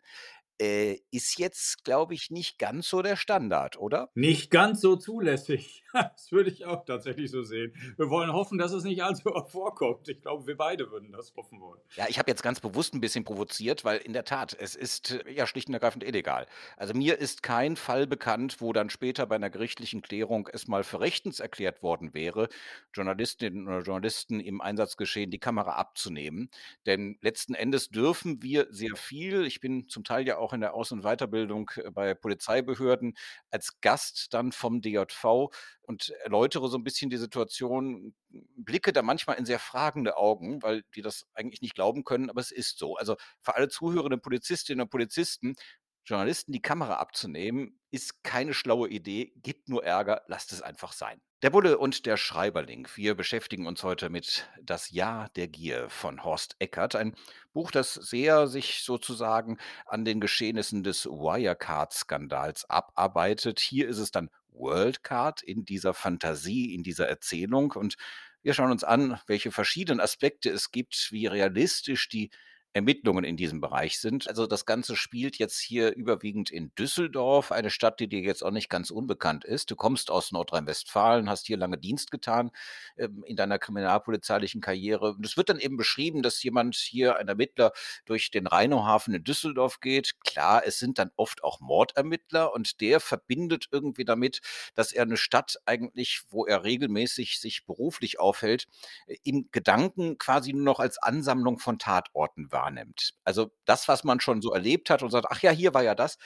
äh, 0.59 0.99
ist 1.11 1.39
jetzt, 1.39 1.83
glaube 1.83 2.13
ich, 2.13 2.31
nicht 2.31 2.59
ganz 2.59 2.89
so 2.89 3.01
der 3.01 3.15
Standard, 3.15 3.77
oder? 3.77 4.09
Nicht 4.13 4.51
ganz 4.51 4.81
so 4.81 4.95
zulässig. 4.95 5.83
Das 6.13 6.31
würde 6.31 6.51
ich 6.51 6.65
auch 6.65 6.85
tatsächlich 6.85 7.31
so 7.31 7.41
sehen. 7.41 7.73
Wir 7.97 8.11
wollen 8.11 8.31
hoffen, 8.31 8.59
dass 8.59 8.73
es 8.73 8.83
nicht 8.83 9.01
allzu 9.01 9.33
oft 9.33 9.51
vorkommt. 9.51 10.07
Ich 10.07 10.21
glaube, 10.21 10.45
wir 10.45 10.55
beide 10.55 10.91
würden 10.91 11.11
das 11.11 11.33
hoffen 11.35 11.59
wollen. 11.59 11.81
Ja, 11.95 12.05
ich 12.07 12.19
habe 12.19 12.29
jetzt 12.29 12.43
ganz 12.43 12.59
bewusst 12.59 12.93
ein 12.93 13.01
bisschen 13.01 13.23
provoziert, 13.23 13.83
weil 13.83 13.97
in 13.97 14.13
der 14.13 14.23
Tat, 14.23 14.55
es 14.59 14.75
ist 14.75 15.11
äh, 15.11 15.31
ja 15.31 15.47
schlicht 15.47 15.67
und 15.67 15.73
ergreifend 15.73 16.03
illegal. 16.03 16.45
Also 16.77 16.93
mir 16.93 17.17
ist 17.17 17.41
kein 17.41 17.75
Fall 17.75 18.05
bekannt, 18.05 18.61
wo 18.61 18.71
dann 18.71 18.91
später 18.91 19.25
bei 19.25 19.35
einer 19.35 19.49
gerichtlichen 19.49 20.03
Klärung 20.03 20.47
es 20.53 20.67
mal 20.67 20.83
für 20.83 20.99
rechtens 20.99 21.39
erklärt 21.39 21.81
worden 21.81 22.13
wäre, 22.13 22.49
Journalistinnen 22.93 23.67
oder 23.67 23.81
Journalisten 23.81 24.39
im 24.39 24.61
Einsatzgeschehen 24.61 25.31
die 25.31 25.39
Kamera 25.39 25.71
abzunehmen. 25.71 26.51
Denn 26.85 27.17
letzten 27.21 27.55
Endes 27.55 27.89
dürfen 27.89 28.43
wir 28.43 28.67
sehr 28.69 28.95
viel. 28.95 29.45
Ich 29.45 29.59
bin 29.59 29.89
zum 29.89 30.03
Teil 30.03 30.27
ja 30.27 30.37
auch 30.37 30.48
auch 30.49 30.53
in 30.53 30.61
der 30.61 30.73
Aus- 30.73 30.91
und 30.91 31.03
Weiterbildung 31.03 31.69
äh, 31.75 31.91
bei 31.91 32.13
Polizeibehörden 32.13 33.15
als 33.51 33.79
Gast 33.81 34.33
dann 34.33 34.51
vom 34.51 34.81
DJV 34.81 35.49
und 35.83 36.09
erläutere 36.23 36.67
so 36.69 36.77
ein 36.77 36.83
bisschen 36.83 37.09
die 37.09 37.17
Situation, 37.17 38.13
blicke 38.55 38.93
da 38.93 39.01
manchmal 39.01 39.37
in 39.37 39.45
sehr 39.45 39.59
fragende 39.59 40.17
Augen, 40.17 40.61
weil 40.61 40.83
die 40.95 41.01
das 41.01 41.25
eigentlich 41.33 41.61
nicht 41.61 41.75
glauben 41.75 42.03
können, 42.03 42.29
aber 42.29 42.41
es 42.41 42.51
ist 42.51 42.77
so. 42.77 42.95
Also 42.95 43.15
für 43.41 43.55
alle 43.55 43.69
zuhörenden 43.69 44.21
Polizistinnen 44.21 44.83
und 44.83 44.89
Polizisten, 44.89 45.55
Journalisten 46.09 46.51
die 46.51 46.61
Kamera 46.61 46.95
abzunehmen, 46.95 47.79
ist 47.91 48.23
keine 48.23 48.55
schlaue 48.55 48.89
Idee, 48.89 49.31
gibt 49.35 49.69
nur 49.69 49.83
Ärger, 49.83 50.23
lasst 50.25 50.51
es 50.51 50.63
einfach 50.63 50.91
sein. 50.91 51.21
Der 51.43 51.51
Bulle 51.51 51.77
und 51.77 52.07
der 52.07 52.17
Schreiberling. 52.17 52.87
Wir 52.95 53.13
beschäftigen 53.13 53.67
uns 53.67 53.83
heute 53.83 54.09
mit 54.09 54.49
Das 54.59 54.89
Jahr 54.89 55.29
der 55.35 55.47
Gier 55.47 55.87
von 55.89 56.23
Horst 56.23 56.55
Eckert. 56.57 56.95
Ein 56.95 57.15
Buch, 57.53 57.69
das 57.69 57.93
sehr 57.93 58.47
sich 58.47 58.81
sozusagen 58.83 59.59
an 59.85 60.03
den 60.03 60.19
Geschehnissen 60.19 60.83
des 60.83 61.05
Wirecard-Skandals 61.05 62.67
abarbeitet. 62.69 63.59
Hier 63.59 63.87
ist 63.87 63.99
es 63.99 64.09
dann 64.09 64.31
Worldcard 64.51 65.43
in 65.43 65.63
dieser 65.63 65.93
Fantasie, 65.93 66.73
in 66.73 66.81
dieser 66.81 67.07
Erzählung. 67.07 67.73
Und 67.73 67.97
wir 68.41 68.55
schauen 68.55 68.71
uns 68.71 68.83
an, 68.83 69.21
welche 69.27 69.51
verschiedenen 69.51 69.99
Aspekte 69.99 70.49
es 70.49 70.71
gibt, 70.71 71.09
wie 71.11 71.27
realistisch 71.27 72.09
die 72.09 72.31
Ermittlungen 72.73 73.23
in 73.23 73.35
diesem 73.35 73.61
Bereich 73.61 73.99
sind. 73.99 74.27
Also 74.27 74.45
das 74.45 74.65
Ganze 74.65 74.95
spielt 74.95 75.37
jetzt 75.39 75.59
hier 75.59 75.95
überwiegend 75.95 76.51
in 76.51 76.73
Düsseldorf, 76.75 77.51
eine 77.51 77.71
Stadt, 77.71 77.99
die 77.99 78.07
dir 78.07 78.21
jetzt 78.21 78.43
auch 78.43 78.51
nicht 78.51 78.69
ganz 78.69 78.91
unbekannt 78.91 79.43
ist. 79.43 79.71
Du 79.71 79.75
kommst 79.75 80.11
aus 80.11 80.31
Nordrhein-Westfalen, 80.31 81.29
hast 81.29 81.47
hier 81.47 81.57
lange 81.57 81.79
Dienst 81.79 82.11
getan 82.11 82.51
ähm, 82.97 83.23
in 83.25 83.35
deiner 83.35 83.57
kriminalpolizeilichen 83.57 84.61
Karriere. 84.61 85.13
Und 85.15 85.25
es 85.25 85.35
wird 85.35 85.49
dann 85.49 85.59
eben 85.59 85.77
beschrieben, 85.77 86.21
dass 86.21 86.43
jemand 86.43 86.75
hier, 86.75 87.17
ein 87.17 87.27
Ermittler, 87.27 87.71
durch 88.05 88.29
den 88.29 88.45
Rheinauhafen 88.45 89.15
in 89.15 89.23
Düsseldorf 89.23 89.79
geht. 89.79 90.19
Klar, 90.23 90.61
es 90.63 90.77
sind 90.77 90.99
dann 90.99 91.09
oft 91.15 91.43
auch 91.43 91.59
Mordermittler 91.61 92.53
und 92.53 92.81
der 92.81 92.99
verbindet 92.99 93.67
irgendwie 93.71 94.05
damit, 94.05 94.41
dass 94.75 94.91
er 94.91 95.03
eine 95.03 95.17
Stadt 95.17 95.57
eigentlich, 95.65 96.21
wo 96.29 96.45
er 96.45 96.63
regelmäßig 96.63 97.39
sich 97.39 97.65
beruflich 97.65 98.19
aufhält, 98.19 98.67
äh, 99.07 99.15
im 99.23 99.49
Gedanken 99.51 100.19
quasi 100.19 100.53
nur 100.53 100.65
noch 100.65 100.79
als 100.79 101.01
Ansammlung 101.01 101.57
von 101.57 101.79
Tatorten 101.79 102.51
wahrnimmt 102.51 102.58
wahrnimmt. 102.59 103.13
Also 103.25 103.51
das, 103.65 103.87
was 103.87 104.03
man 104.03 104.19
schon 104.21 104.41
so 104.41 104.53
erlebt 104.53 104.89
hat 104.89 105.03
und 105.03 105.11
sagt: 105.11 105.27
„Ach 105.31 105.41
ja, 105.41 105.51
hier 105.51 105.73
war 105.73 105.83
ja 105.83 105.95
das.“ 105.95 106.17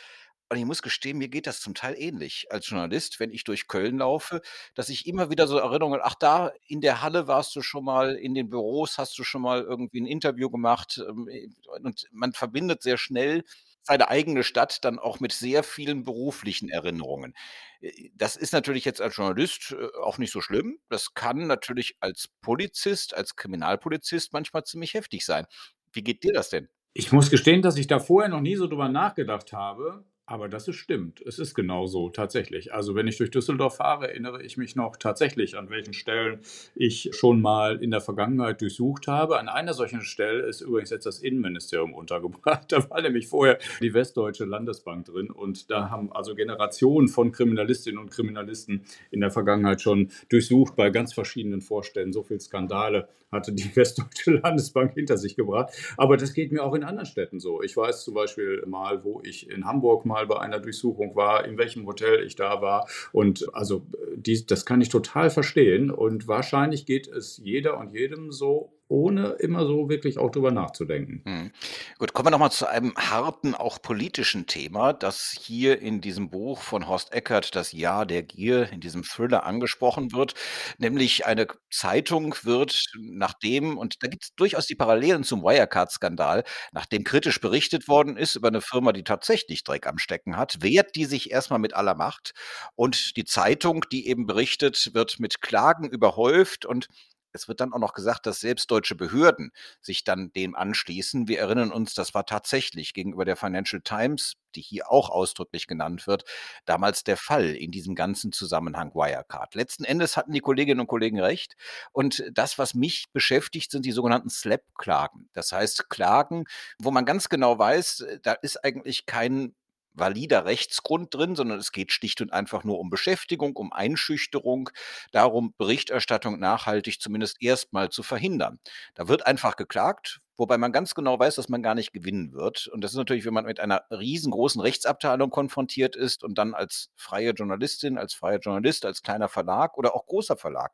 Und 0.50 0.58
ich 0.60 0.66
muss 0.66 0.82
gestehen, 0.84 1.18
mir 1.18 1.30
geht 1.30 1.48
das 1.48 1.62
zum 1.62 1.74
Teil 1.74 1.96
ähnlich 1.98 2.48
als 2.52 2.70
Journalist, 2.70 3.20
wenn 3.20 3.32
ich 3.32 3.44
durch 3.44 3.68
Köln 3.68 3.98
laufe, 4.00 4.42
dass 4.75 4.90
ich 4.90 5.08
immer 5.08 5.30
wieder 5.32 5.48
so 5.48 5.58
Erinnerungen 5.58 6.02
„Ach, 6.04 6.16
da 6.16 6.52
in 6.68 6.82
der 6.82 7.02
Halle 7.02 7.28
warst 7.28 7.56
du 7.56 7.62
schon 7.63 7.86
mal, 7.86 8.16
in 8.16 8.36
den 8.36 8.50
Büros 8.50 8.98
hast 9.00 9.18
du 9.18 9.24
schon 9.24 9.42
mal 9.42 9.63
irgendwie 9.63 10.00
'n 10.00 10.06
Interview 10.08 10.50
gemacht“, 10.52 11.02
ähm, 11.10 11.28
äh, 11.30 11.50
und 11.82 12.06
man 12.12 12.34
verbindet 12.34 12.84
sehr 12.84 12.98
schnell 12.98 13.44
seine 13.86 14.08
eigene 14.10 14.44
Stadt 14.44 14.86
dann 14.86 15.00
auch 15.00 15.20
mit 15.20 15.34
sehr 15.34 15.63
vielen 15.63 16.04
beruflichen 16.06 16.70
Erinnerungen. 16.70 17.34
Äh, 17.82 18.10
das 18.16 18.36
ist 18.36 18.54
natürlich 18.54 18.86
jetzt 18.86 19.02
als 19.02 19.16
Journalist, 19.18 19.72
äh, 19.74 19.88
auch 20.04 20.18
nicht 20.20 20.32
so 20.32 20.42
schlimm. 20.42 20.80
Das 20.90 21.13
kann 21.16 21.48
natürlich 21.48 21.96
als 22.02 22.30
Polizist, 22.42 23.13
als 23.16 23.36
Kriminalpolizist 23.36 24.34
manchmal 24.34 24.63
ziemlich 24.66 24.94
heftig 24.94 25.25
sein. 25.25 25.46
Wie 25.93 26.03
geht 26.03 26.23
dir 26.23 26.33
das 26.33 26.50
denn? 26.50 26.69
Ich 26.93 27.12
muss 27.12 27.29
gestehen, 27.29 27.62
dass 27.62 27.77
ich 27.77 27.88
da 27.88 28.00
vorher 28.00 28.29
noch 28.29 28.41
nie 28.41 28.55
so 28.55 28.67
drüber 28.67 28.89
nachgedacht 28.89 29.53
habe. 29.53 30.05
Aber 30.34 30.50
das 30.50 30.68
ist 30.68 30.78
stimmt. 30.78 31.22
Es 31.22 31.38
ist 31.38 31.54
genau 31.54 31.86
so, 31.86 32.10
tatsächlich. 32.10 32.74
Also, 32.74 32.96
wenn 32.96 33.06
ich 33.08 33.18
durch 33.18 33.30
Düsseldorf 33.30 33.75
fahre, 33.75 34.08
erinnere 34.08 34.42
ich 34.42 34.58
mich 34.58 34.75
noch 34.75 34.98
tatsächlich, 34.98 35.56
an 35.56 35.70
welchen 35.70 35.94
Stellen 35.94 36.40
ich 36.74 37.12
schon 37.13 37.40
mal 37.40 37.84
in 37.84 37.92
der 37.92 38.02
Vergangenheit 38.02 38.60
durchsucht 38.60 39.06
habe. 39.06 39.38
An 39.38 39.48
einer 39.48 39.75
solchen 39.75 40.02
Stelle 40.02 40.40
ist 40.48 40.62
übrigens 40.62 40.90
jetzt 40.90 41.06
das 41.06 41.20
Innenministerium 41.20 41.94
untergebracht. 41.94 42.63
Da 42.74 42.90
war 42.90 43.00
nämlich 43.02 43.28
vorher 43.28 43.60
die 43.82 43.94
Westdeutsche 43.94 44.46
Landesbank 44.46 45.06
drin 45.06 45.30
und 45.30 45.70
da 45.70 45.92
haben 45.92 46.12
also 46.12 46.34
Generationen 46.34 47.08
von 47.08 47.32
Kriminalistinnen 47.32 48.00
und 48.00 48.10
Kriminalisten 48.10 48.86
in 49.12 49.22
der 49.22 49.30
Vergangenheit 49.30 49.82
schon 49.82 50.10
durchsucht 50.30 50.75
bei 50.75 50.90
ganz 50.90 51.13
verschiedenen 51.13 51.62
Vorständen. 51.62 52.13
So 52.13 52.24
viele 52.24 52.40
Skandale 52.40 53.08
hatte 53.34 53.52
die 53.52 53.70
Westdeutsche 53.75 54.32
Landesbank 54.32 54.94
hinter 54.94 55.18
sich 55.18 55.36
gebracht. 55.36 55.74
Aber 55.98 56.16
das 56.16 56.34
geht 56.34 56.52
mir 56.52 56.63
auch 56.63 56.74
in 56.74 56.84
anderen 56.84 57.06
Städten 57.06 57.40
so. 57.40 57.62
Ich 57.62 57.75
weiß 57.75 58.04
zum 58.04 58.13
Beispiel 58.13 58.63
mal, 58.66 59.04
wo 59.04 59.22
ich 59.24 59.50
in 59.50 59.66
Hamburg 59.66 60.06
mal 60.06 60.23
bei 60.25 60.39
einer 60.39 60.60
Durchsuchung 60.60 61.15
war, 61.15 61.46
in 61.46 61.58
welchem 61.58 61.86
Hotel 61.86 62.24
ich 62.25 62.36
da 62.36 62.62
war. 62.62 62.88
Und 63.12 63.53
also 63.53 63.86
die, 64.15 64.46
das 64.46 64.65
kann 64.65 64.82
ich 64.82 64.89
total 64.89 65.30
verstehen. 65.30 65.92
Und 65.92 66.27
wahrscheinlich 66.27 66.86
geht 66.86 67.08
es 67.08 67.38
jeder 67.38 67.77
und 67.77 67.94
jedem 67.94 68.32
so 68.32 68.74
ohne 68.88 69.30
immer 69.40 69.66
so 69.66 69.90
wirklich 69.90 70.18
auch 70.18 70.30
drüber 70.30 70.52
nachzudenken. 70.52 71.22
Mhm. 71.25 71.52
Gut, 71.98 72.13
kommen 72.13 72.28
wir 72.28 72.32
nochmal 72.32 72.52
zu 72.52 72.68
einem 72.68 72.94
harten, 72.96 73.56
auch 73.56 73.82
politischen 73.82 74.46
Thema, 74.46 74.94
das 74.94 75.36
hier 75.40 75.82
in 75.82 76.02
diesem 76.02 76.30
Buch 76.30 76.62
von 76.62 76.88
Horst 76.88 77.13
Eckert, 77.13 77.56
Das 77.56 77.72
Jahr 77.72 78.06
der 78.06 78.24
Gier, 78.24 78.72
in 78.72 78.82
diesem 78.82 79.04
Thriller 79.04 79.46
angesprochen 79.46 80.12
wird. 80.12 80.34
Nämlich 80.78 81.25
eine 81.25 81.48
Zeitung 81.72 82.36
wird, 82.44 82.86
nachdem, 83.00 83.78
und 83.78 84.04
da 84.04 84.08
gibt 84.08 84.25
es 84.25 84.36
durchaus 84.36 84.68
die 84.68 84.75
Parallelen 84.75 85.24
zum 85.24 85.44
Wirecard-Skandal, 85.44 86.44
nachdem 86.72 87.04
kritisch 87.04 87.40
berichtet 87.40 87.88
worden 87.88 88.18
ist 88.18 88.36
über 88.36 88.50
eine 88.50 88.62
Firma, 88.62 88.92
die 88.92 89.04
tatsächlich 89.04 89.63
Dreck 89.63 89.88
am 89.88 89.98
Stecken 89.98 90.38
hat, 90.38 90.62
wehrt 90.62 90.96
die 90.96 91.06
sich 91.06 91.32
erstmal 91.32 91.60
mit 91.60 91.74
aller 91.74 91.96
Macht. 91.96 92.34
Und 92.75 93.18
die 93.18 93.25
Zeitung, 93.25 93.86
die 93.92 94.08
eben 94.08 94.25
berichtet, 94.25 94.92
wird 94.94 95.20
mit 95.20 95.42
Klagen 95.42 95.90
überhäuft 95.90 96.66
und 96.66 96.88
es 97.34 97.48
wird 97.48 97.60
dann 97.60 97.74
auch 97.74 97.80
noch 97.80 97.94
gesagt, 97.94 98.25
dass 98.25 98.40
selbst 98.40 98.70
deutsche 98.72 98.96
Behörden 98.96 99.52
sich 99.82 100.04
dann 100.04 100.32
dem 100.34 100.56
anschließen. 100.56 101.28
Wir 101.28 101.40
erinnern 101.40 101.72
uns, 101.72 101.94
das 101.94 102.13
war 102.13 102.25
tatsächlich 102.25 102.94
gegenüber 102.94 103.25
der 103.25 103.36
Financial 103.36 103.82
Times, 103.82 104.36
die 104.56 104.62
hier 104.62 104.92
auch 104.92 105.10
ausdrücklich 105.10 105.68
genannt 105.68 106.08
wird, 106.08 106.24
damals 106.66 107.04
der 107.04 107.18
Fall 107.18 107.56
in 107.56 107.72
diesem 107.72 107.96
ganzen 107.96 108.32
Zusammenhang 108.32 108.94
Wirecard. 108.94 109.56
Letzten 109.56 109.84
Endes 109.84 110.16
hatten 110.16 110.32
die 110.32 110.40
Kolleginnen 110.40 110.82
und 110.82 110.88
Kollegen 110.88 111.20
recht. 111.20 111.56
Und 111.92 112.24
das, 112.32 112.58
was 112.58 112.74
mich 112.74 113.06
beschäftigt, 113.13 113.72
sind 113.72 113.86
die 113.86 113.92
sogenannten 113.92 114.30
SLAP-Klagen. 114.30 115.30
Das 115.34 115.52
heißt 115.52 115.90
Klagen, 115.90 116.46
wo 116.80 116.92
man 116.92 117.06
ganz 117.06 117.30
genau 117.30 117.58
weiß, 117.58 118.06
da 118.22 118.34
ist 118.34 118.63
eigentlich 118.63 119.06
kein 119.06 119.56
valider 119.93 120.45
Rechtsgrund 120.45 121.13
drin, 121.13 121.35
sondern 121.35 121.59
es 121.59 121.71
geht 121.71 121.91
schlicht 121.91 122.21
und 122.21 122.33
einfach 122.33 122.63
nur 122.63 122.79
um 122.79 122.89
Beschäftigung, 122.89 123.55
um 123.55 123.71
Einschüchterung, 123.71 124.69
darum, 125.12 125.53
Berichterstattung 125.57 126.39
nachhaltig 126.39 127.00
zumindest 127.01 127.41
erstmal 127.41 127.89
zu 127.89 128.03
verhindern. 128.03 128.59
Da 128.95 129.07
wird 129.07 129.25
einfach 129.27 129.55
geklagt, 129.55 130.19
wobei 130.38 130.57
man 130.57 130.71
ganz 130.71 130.95
genau 130.95 131.19
weiß, 131.19 131.35
dass 131.35 131.50
man 131.50 131.62
gar 131.63 131.75
nicht 131.75 131.93
gewinnen 131.93 132.33
wird. 132.33 132.67
Und 132.67 132.83
das 132.83 132.91
ist 132.91 132.97
natürlich, 132.97 133.25
wenn 133.25 133.33
man 133.33 133.45
mit 133.45 133.59
einer 133.59 133.83
riesengroßen 133.91 134.62
Rechtsabteilung 134.62 135.29
konfrontiert 135.29 135.95
ist 135.95 136.23
und 136.23 136.38
dann 136.38 136.53
als 136.53 136.89
freie 136.95 137.31
Journalistin, 137.31 137.97
als 137.97 138.13
freier 138.13 138.39
Journalist, 138.39 138.85
als 138.85 139.03
kleiner 139.03 139.29
Verlag 139.29 139.77
oder 139.77 139.95
auch 139.95 140.05
großer 140.05 140.38
Verlag 140.38 140.71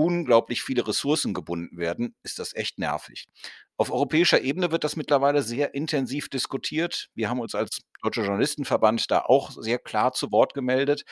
unglaublich 0.00 0.62
viele 0.62 0.86
Ressourcen 0.88 1.34
gebunden 1.34 1.76
werden, 1.76 2.14
ist 2.22 2.38
das 2.38 2.54
echt 2.54 2.78
nervig. 2.78 3.26
Auf 3.76 3.92
europäischer 3.92 4.40
Ebene 4.40 4.70
wird 4.72 4.82
das 4.82 4.96
mittlerweile 4.96 5.42
sehr 5.42 5.74
intensiv 5.74 6.30
diskutiert. 6.30 7.08
Wir 7.14 7.28
haben 7.28 7.40
uns 7.40 7.54
als 7.54 7.82
Deutscher 8.02 8.22
Journalistenverband 8.22 9.10
da 9.10 9.20
auch 9.20 9.50
sehr 9.50 9.78
klar 9.78 10.12
zu 10.12 10.32
Wort 10.32 10.54
gemeldet. 10.54 11.04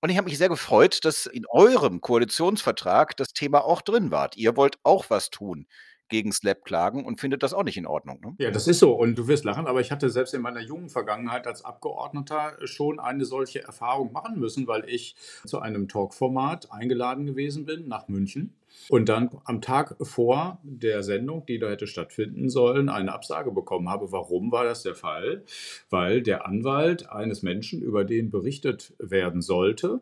Und 0.00 0.08
ich 0.08 0.16
habe 0.16 0.30
mich 0.30 0.38
sehr 0.38 0.48
gefreut, 0.48 1.04
dass 1.04 1.26
in 1.26 1.44
eurem 1.50 2.00
Koalitionsvertrag 2.00 3.14
das 3.18 3.34
Thema 3.34 3.62
auch 3.62 3.82
drin 3.82 4.10
war. 4.10 4.30
Ihr 4.36 4.56
wollt 4.56 4.78
auch 4.84 5.10
was 5.10 5.28
tun 5.28 5.66
gegen 6.10 6.32
Slap 6.32 6.64
klagen 6.64 7.04
und 7.04 7.20
findet 7.20 7.42
das 7.42 7.54
auch 7.54 7.64
nicht 7.64 7.78
in 7.78 7.86
Ordnung. 7.86 8.20
Ne? 8.20 8.34
Ja, 8.38 8.50
das 8.50 8.68
ist 8.68 8.80
so. 8.80 8.92
Und 8.92 9.16
du 9.16 9.26
wirst 9.28 9.44
lachen, 9.44 9.66
aber 9.66 9.80
ich 9.80 9.90
hatte 9.90 10.10
selbst 10.10 10.34
in 10.34 10.42
meiner 10.42 10.60
jungen 10.60 10.90
Vergangenheit 10.90 11.46
als 11.46 11.64
Abgeordneter 11.64 12.56
schon 12.64 13.00
eine 13.00 13.24
solche 13.24 13.62
Erfahrung 13.62 14.12
machen 14.12 14.38
müssen, 14.38 14.66
weil 14.66 14.84
ich 14.88 15.16
zu 15.46 15.60
einem 15.60 15.88
Talkformat 15.88 16.70
eingeladen 16.70 17.24
gewesen 17.24 17.64
bin 17.64 17.88
nach 17.88 18.08
München 18.08 18.54
und 18.88 19.08
dann 19.08 19.30
am 19.44 19.60
Tag 19.60 19.96
vor 20.00 20.58
der 20.62 21.02
Sendung, 21.02 21.44
die 21.46 21.58
da 21.58 21.68
hätte 21.68 21.86
stattfinden 21.86 22.48
sollen, 22.48 22.88
eine 22.88 23.12
Absage 23.12 23.50
bekommen 23.52 23.88
habe. 23.88 24.12
Warum 24.12 24.52
war 24.52 24.64
das 24.64 24.82
der 24.82 24.94
Fall? 24.94 25.44
Weil 25.90 26.22
der 26.22 26.46
Anwalt 26.46 27.10
eines 27.10 27.42
Menschen, 27.42 27.82
über 27.82 28.04
den 28.04 28.30
berichtet 28.30 28.94
werden 28.98 29.42
sollte, 29.42 30.00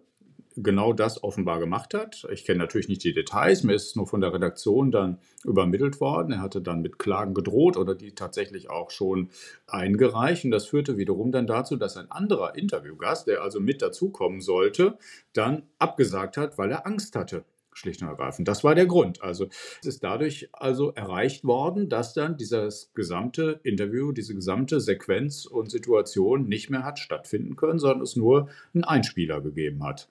genau 0.63 0.93
das 0.93 1.23
offenbar 1.23 1.59
gemacht 1.61 1.95
hat. 1.95 2.27
Ich 2.33 2.45
kenne 2.45 2.59
natürlich 2.59 2.89
nicht 2.89 3.05
die 3.05 3.13
Details, 3.13 3.63
mir 3.63 3.75
ist 3.75 3.89
es 3.89 3.97
nur 3.97 4.07
von 4.07 4.21
der 4.21 4.33
Redaktion 4.33 4.91
dann 4.91 5.19
übermittelt 5.45 6.01
worden. 6.01 6.33
Er 6.33 6.41
hatte 6.41 6.61
dann 6.61 6.83
mit 6.83 6.99
Klagen 6.99 7.35
gedroht 7.35 7.77
oder 7.77 7.95
die 7.95 8.15
tatsächlich 8.15 8.71
auch 8.71 8.91
schon 8.91 9.31
eingereicht. 9.67 10.45
Und 10.45 10.51
das 10.51 10.67
führte 10.67 10.97
wiederum 10.97 11.33
dann 11.33 11.47
dazu, 11.47 11.77
dass 11.77 11.97
ein 11.97 12.11
anderer 12.11 12.57
Interviewgast, 12.57 13.27
der 13.27 13.43
also 13.43 13.61
mit 13.61 13.83
dazukommen 13.83 14.41
sollte, 14.41 14.99
dann 15.33 15.63
abgesagt 15.79 16.37
hat, 16.37 16.59
weil 16.59 16.71
er 16.71 16.87
Angst 16.87 17.15
hatte 17.17 17.45
schlicht 17.79 18.03
und 18.03 18.09
ergreifend. 18.09 18.49
Das 18.49 18.65
war 18.65 18.75
der 18.75 18.87
Grund. 18.87 19.23
Also 19.23 19.49
es 19.81 19.87
ist 19.87 20.05
dadurch 20.05 20.49
also 20.53 20.93
erreicht 20.93 21.45
worden, 21.45 21.89
dass 21.89 22.13
dann 22.13 22.37
dieses 22.37 22.91
gesamte 22.95 23.61
Interview, 23.63 24.13
diese 24.13 24.35
gesamte 24.35 24.81
Sequenz 24.81 25.47
und 25.47 25.71
Situation 25.71 26.49
nicht 26.49 26.71
mehr 26.71 26.85
hat 26.85 26.99
stattfinden 26.99 27.57
können, 27.57 27.79
sondern 27.79 28.03
es 28.03 28.17
nur 28.17 28.49
einen 28.75 28.85
Einspieler 28.85 29.41
gegeben 29.41 29.85
hat. 29.85 30.09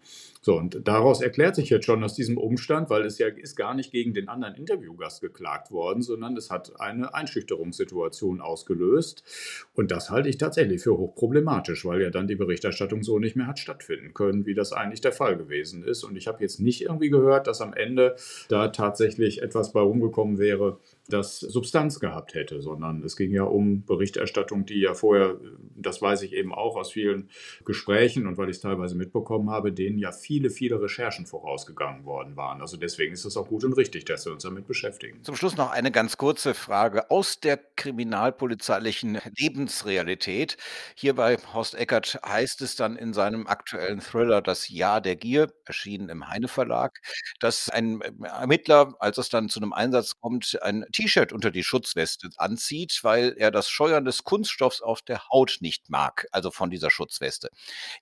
So, 0.47 0.55
und 0.55 0.87
daraus 0.87 1.21
erklärt 1.21 1.57
sich 1.57 1.69
jetzt 1.69 1.85
schon 1.85 2.01
aus 2.05 2.13
diesem 2.13 2.37
Umstand, 2.37 2.89
weil 2.89 3.05
es 3.05 3.17
ja 3.17 3.27
ist 3.27 3.57
gar 3.57 3.73
nicht 3.73 3.91
gegen 3.91 4.13
den 4.13 4.29
anderen 4.29 4.55
Interviewgast 4.55 5.19
geklagt 5.19 5.71
worden, 5.71 6.01
sondern 6.01 6.37
es 6.37 6.49
hat 6.49 6.79
eine 6.79 7.13
Einschüchterungssituation 7.13 8.39
ausgelöst. 8.39 9.25
Und 9.73 9.91
das 9.91 10.09
halte 10.09 10.29
ich 10.29 10.37
tatsächlich 10.37 10.81
für 10.81 10.97
hochproblematisch, 10.97 11.83
weil 11.83 12.01
ja 12.01 12.11
dann 12.11 12.27
die 12.27 12.37
Berichterstattung 12.37 13.03
so 13.03 13.19
nicht 13.19 13.35
mehr 13.35 13.45
hat 13.45 13.59
stattfinden 13.59 14.13
können, 14.13 14.45
wie 14.45 14.53
das 14.53 14.71
eigentlich 14.71 15.01
der 15.01 15.11
Fall 15.11 15.35
gewesen 15.35 15.83
ist. 15.83 16.05
Und 16.05 16.15
ich 16.15 16.27
habe 16.27 16.41
jetzt 16.41 16.61
nicht 16.61 16.81
irgendwie 16.81 17.09
gehört, 17.09 17.47
dass 17.47 17.59
am 17.59 17.73
Ende 17.73 18.15
da 18.47 18.69
tatsächlich 18.69 19.41
etwas 19.41 19.73
bei 19.73 19.81
rumgekommen 19.81 20.37
wäre, 20.37 20.79
das 21.09 21.39
Substanz 21.39 21.99
gehabt 21.99 22.33
hätte, 22.33 22.61
sondern 22.61 23.03
es 23.03 23.15
ging 23.15 23.31
ja 23.31 23.43
um 23.43 23.83
Berichterstattung, 23.85 24.65
die 24.65 24.81
ja 24.81 24.93
vorher, 24.93 25.39
das 25.75 26.01
weiß 26.01 26.21
ich 26.23 26.33
eben 26.33 26.53
auch 26.53 26.75
aus 26.75 26.91
vielen 26.91 27.29
Gesprächen 27.65 28.27
und 28.27 28.37
weil 28.37 28.49
ich 28.49 28.57
es 28.57 28.61
teilweise 28.61 28.95
mitbekommen 28.95 29.49
habe, 29.49 29.71
denen 29.71 29.97
ja 29.97 30.11
viele, 30.11 30.49
viele 30.49 30.81
Recherchen 30.81 31.25
vorausgegangen 31.25 32.05
worden 32.05 32.35
waren. 32.35 32.61
Also 32.61 32.77
deswegen 32.77 33.13
ist 33.13 33.25
es 33.25 33.37
auch 33.37 33.47
gut 33.47 33.63
und 33.63 33.73
richtig, 33.73 34.05
dass 34.05 34.25
wir 34.25 34.33
uns 34.33 34.43
damit 34.43 34.67
beschäftigen. 34.67 35.23
Zum 35.23 35.35
Schluss 35.35 35.57
noch 35.57 35.71
eine 35.71 35.91
ganz 35.91 36.17
kurze 36.17 36.53
Frage 36.53 37.09
aus 37.09 37.39
der 37.39 37.57
kriminalpolizeilichen 37.57 39.19
Lebensrealität. 39.37 40.57
Hier 40.95 41.15
bei 41.15 41.37
Horst 41.53 41.75
Eckert 41.75 42.19
heißt 42.25 42.61
es 42.61 42.75
dann 42.75 42.95
in 42.95 43.13
seinem 43.13 43.47
aktuellen 43.47 44.01
Thriller 44.01 44.41
Das 44.41 44.69
Jahr 44.69 45.01
der 45.01 45.15
Gier, 45.15 45.47
erschienen 45.65 46.09
im 46.09 46.27
Heine 46.27 46.47
Verlag, 46.47 46.99
dass 47.39 47.69
ein 47.69 48.01
Ermittler, 48.23 48.93
als 48.99 49.17
es 49.17 49.29
dann 49.29 49.49
zu 49.49 49.59
einem 49.59 49.73
Einsatz 49.73 50.19
kommt, 50.19 50.57
ein 50.61 50.85
T-Shirt 50.97 51.31
unter 51.31 51.51
die 51.51 51.63
Schutzweste 51.63 52.29
anzieht, 52.37 52.99
weil 53.03 53.35
er 53.37 53.51
das 53.51 53.69
Scheuern 53.69 54.05
des 54.05 54.23
Kunststoffs 54.23 54.81
auf 54.81 55.01
der 55.03 55.27
Haut 55.29 55.57
nicht 55.61 55.89
mag, 55.89 56.25
also 56.31 56.49
von 56.49 56.71
dieser 56.71 56.89
Schutzweste. 56.89 57.49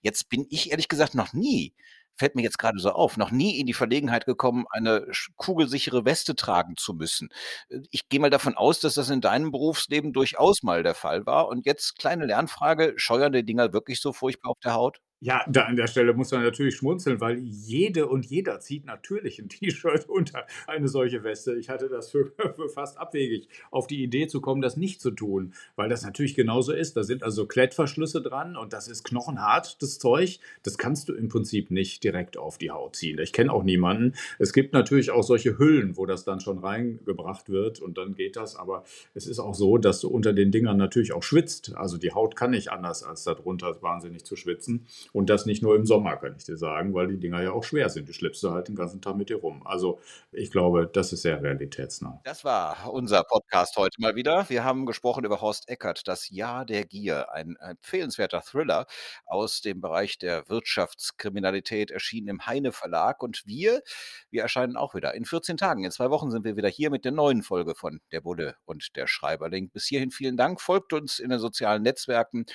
Jetzt 0.02 0.30
bin 0.30 0.46
ich 0.50 0.72
ehrlich 0.72 0.88
gesagt 0.88 1.14
noch 1.14 1.34
nie 1.34 1.74
fällt 2.18 2.36
mir 2.36 2.44
jetzt 2.44 2.60
gerade 2.60 2.80
so 2.80 2.92
auf, 2.92 3.18
noch 3.18 3.32
nie 3.32 3.60
in 3.60 3.66
die 3.66 3.74
Verlegenheit 3.74 4.26
gekommen, 4.26 4.66
eine 4.70 5.06
kugelsichere 5.36 6.06
Weste 6.06 6.34
tragen 6.36 6.78
zu 6.78 6.94
müssen. 6.94 7.28
Äh, 7.70 7.80
ich 7.92 8.08
gehe 8.08 8.22
mal 8.22 8.30
davon 8.30 8.56
aus, 8.56 8.80
dass 8.80 8.94
das 8.96 9.10
in 9.10 9.20
deinem 9.20 9.52
Berufsleben 9.52 10.14
durchaus 10.14 10.64
mal 10.64 10.82
der 10.82 10.96
Fall 10.96 11.26
war. 11.26 11.50
Und 11.50 11.66
jetzt 11.66 11.98
kleine 11.98 12.26
Lernfrage, 12.26 12.94
scheuern 12.96 13.34
die 13.34 13.46
Dinger 13.46 13.74
wirklich 13.74 14.00
so 14.00 14.14
furchtbar 14.14 14.52
auf 14.52 14.60
der 14.64 14.74
Haut? 14.76 15.00
Ja, 15.22 15.46
da 15.48 15.62
an 15.64 15.78
der 15.78 15.88
Stelle 15.88 16.14
muss 16.14 16.32
man 16.32 16.44
natürlich 16.44 16.76
schmunzeln, 16.76 17.22
weil 17.22 17.40
jede 17.40 18.08
und 18.08 18.26
jeder 18.26 18.60
zieht 18.60 18.86
natürlich 18.86 19.40
ein 19.40 19.48
T-Shirt 19.50 20.10
unter 20.10 20.46
eine 20.68 20.90
solche 20.90 21.24
Weste. 21.24 21.56
Ich 21.56 21.70
hatte 21.70 21.88
das 21.88 22.12
für, 22.12 22.26
für, 22.56 22.70
fast 22.70 22.98
abwegig, 22.98 23.48
auf 23.72 23.88
die 23.88 24.04
Idee 24.04 24.28
zu 24.28 24.42
kommen, 24.42 24.62
das 24.62 24.76
nicht 24.76 25.00
zu 25.00 25.12
tun, 25.12 25.54
weil 25.78 25.88
das 25.88 26.04
natürlich 26.04 26.36
genauso 26.36 26.74
ist. 26.74 26.98
Da 26.98 27.04
sind 27.04 27.24
also 27.24 27.48
Klettverschlüsse 27.48 28.22
dran 28.22 28.58
und 28.58 28.74
das 28.74 28.90
ist 28.90 29.04
knochenhart, 29.06 29.82
das 29.82 30.00
Zeug. 30.00 30.40
Das 30.64 30.78
kannst 30.78 31.08
du 31.08 31.14
im 31.14 31.30
Prinzip 31.30 31.72
nicht 31.72 32.04
direkt 32.04 32.38
auf 32.38 32.58
die 32.58 32.72
Haut 32.72 32.98
ziehen. 32.98 33.18
Ich 33.20 33.32
kenne 33.32 33.54
auch 33.54 33.64
niemanden. 33.64 34.16
Es 34.38 34.52
gibt 34.52 34.74
natürlich 34.74 35.12
auch 35.12 35.24
solche 35.24 35.58
Hüllen, 35.58 35.96
wo 35.96 36.06
das 36.06 36.26
dann 36.26 36.42
schon 36.42 36.60
reingebracht 36.60 37.50
wird 37.50 37.80
und 37.80 37.98
dann 37.98 38.16
geht 38.16 38.36
das. 38.36 38.58
Aber 38.58 38.84
es 39.14 39.28
ist 39.28 39.40
auch 39.40 39.56
so, 39.56 39.78
dass 39.78 40.02
du 40.02 40.10
unter 40.10 40.34
den 40.34 40.52
Dingern 40.52 40.78
natürlich 40.78 41.14
auch 41.14 41.24
schwitzt. 41.24 41.74
Also 41.76 41.98
die 41.98 42.12
Haut 42.12 42.36
kann 42.36 42.52
nicht 42.52 42.70
anders, 42.70 43.04
als 43.04 43.24
darunter 43.24 43.82
wahnsinnig 43.82 44.26
zu 44.26 44.36
schwitzen. 44.36 44.86
Und 45.16 45.30
das 45.30 45.46
nicht 45.46 45.64
nur 45.64 45.78
im 45.78 45.86
Sommer, 45.86 46.18
kann 46.18 46.36
ich 46.38 46.44
dir 46.44 46.58
sagen, 46.58 46.94
weil 46.94 47.08
die 47.08 47.18
Dinger 47.18 47.42
ja 47.42 47.54
auch 47.54 47.64
schwer 47.64 47.88
sind. 47.88 48.10
Die 48.10 48.14
schleppst 48.14 48.44
du 48.44 48.52
halt 48.52 48.68
den 48.68 48.76
ganzen 48.76 49.02
Tag 49.02 49.16
mit 49.16 49.30
dir 49.30 49.38
rum. 49.38 49.66
Also 49.66 50.02
ich 50.34 50.52
glaube, 50.52 50.90
das 50.92 51.14
ist 51.14 51.22
sehr 51.22 51.42
realitätsnah. 51.42 52.20
Das 52.26 52.44
war 52.44 52.92
unser 52.92 53.24
Podcast 53.24 53.78
heute 53.78 54.02
mal 54.02 54.18
wieder. 54.18 54.50
Wir 54.50 54.66
haben 54.66 54.86
gesprochen 54.86 55.24
über 55.24 55.40
Horst 55.40 55.70
Eckert, 55.70 56.06
das 56.10 56.30
Jahr 56.30 56.66
der 56.66 56.84
Gier, 56.84 57.32
ein 57.32 57.56
empfehlenswerter 57.56 58.42
Thriller 58.42 58.88
aus 59.26 59.62
dem 59.62 59.80
Bereich 59.80 60.18
der 60.18 60.50
Wirtschaftskriminalität, 60.50 61.92
erschienen 61.92 62.28
im 62.28 62.46
Heine 62.46 62.74
Verlag. 62.74 63.24
Und 63.24 63.44
wir, 63.46 63.84
wir 64.32 64.42
erscheinen 64.42 64.76
auch 64.76 64.96
wieder 64.96 65.14
in 65.14 65.24
14 65.24 65.56
Tagen. 65.56 65.86
In 65.86 65.92
zwei 65.92 66.10
Wochen 66.10 66.30
sind 66.30 66.44
wir 66.44 66.58
wieder 66.58 66.68
hier 66.68 66.90
mit 66.90 67.06
der 67.06 67.14
neuen 67.14 67.42
Folge 67.42 67.74
von 67.74 68.02
Der 68.12 68.20
Bulle 68.20 68.58
und 68.66 68.98
der 68.98 69.08
Schreiberling. 69.08 69.70
Bis 69.70 69.86
hierhin 69.86 70.12
vielen 70.12 70.36
Dank. 70.36 70.60
Folgt 70.60 70.92
uns 70.92 71.20
in 71.20 71.30
den 71.30 71.40
sozialen 71.40 71.84
Netzwerken 71.84 72.46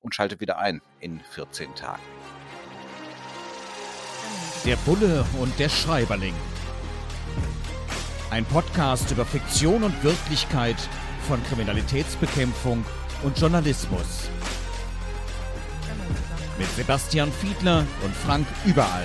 und 0.00 0.14
schaltet 0.14 0.40
wieder 0.40 0.58
ein 0.58 0.80
in 1.00 1.20
14 1.20 1.74
Tagen. 1.74 2.02
Der 4.64 4.76
Bulle 4.76 5.24
und 5.40 5.58
der 5.58 5.68
Schreiberling. 5.68 6.34
Ein 8.30 8.44
Podcast 8.44 9.10
über 9.12 9.24
Fiktion 9.24 9.82
und 9.84 10.02
Wirklichkeit 10.02 10.76
von 11.28 11.42
Kriminalitätsbekämpfung 11.44 12.84
und 13.22 13.38
Journalismus. 13.38 14.28
Mit 16.58 16.68
Sebastian 16.70 17.30
Fiedler 17.32 17.86
und 18.02 18.14
Frank 18.14 18.46
Überall. 18.64 19.04